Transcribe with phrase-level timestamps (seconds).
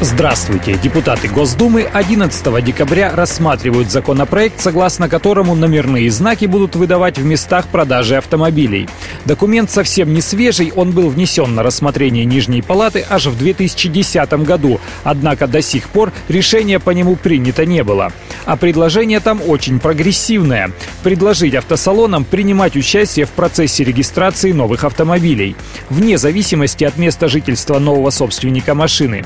[0.00, 0.78] Здравствуйте.
[0.80, 8.16] Депутаты Госдумы 11 декабря рассматривают законопроект, согласно которому номерные знаки будут выдавать в местах продажи
[8.16, 8.88] автомобилей.
[9.24, 14.80] Документ совсем не свежий, он был внесен на рассмотрение Нижней Палаты аж в 2010 году,
[15.02, 18.12] однако до сих пор решения по нему принято не было.
[18.44, 20.70] А предложение там очень прогрессивное–
[21.02, 25.56] предложить автосалонам принимать участие в процессе регистрации новых автомобилей,
[25.90, 29.24] вне зависимости от места жительства нового собственника машины.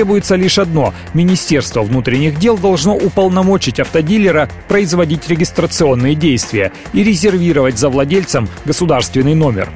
[0.00, 7.90] Потребуется лишь одно– Министерство внутренних дел должно уполномочить автодилера производить регистрационные действия и резервировать за
[7.90, 9.68] владельцем государственный номер.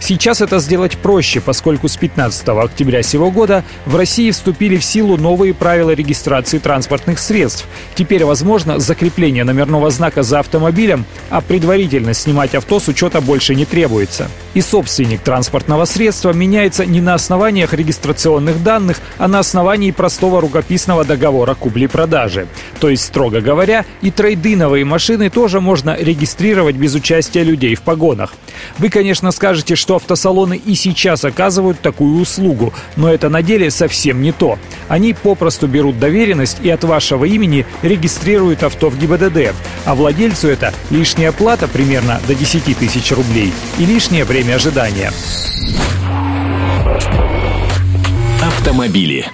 [0.00, 5.16] Сейчас это сделать проще, поскольку с 15 октября сего года в России вступили в силу
[5.16, 7.66] новые правила регистрации транспортных средств.
[7.94, 13.64] Теперь возможно закрепление номерного знака за автомобилем, а предварительно снимать авто с учета больше не
[13.64, 14.28] требуется.
[14.54, 21.04] И собственник транспортного средства меняется не на основаниях регистрационных данных, а на основании простого рукописного
[21.04, 22.46] договора купли-продажи.
[22.80, 28.34] То есть, строго говоря, и трейдиновые машины тоже можно регистрировать без участия людей в погонах.
[28.78, 34.20] Вы, конечно, скажете, что автосалоны и сейчас оказывают такую услугу, но это на деле совсем
[34.20, 34.58] не то.
[34.88, 40.74] Они попросту берут доверенность и от вашего имени регистрируют авто в ГИБДД, а владельцу это
[40.90, 45.12] лишняя плата примерно до 10 тысяч рублей и лишнее время ожидания.
[48.42, 49.30] Автомобили.